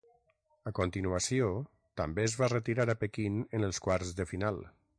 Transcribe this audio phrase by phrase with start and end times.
[0.69, 1.49] A continuació
[2.01, 4.59] també es va retirar a Pequín en els quarts de final.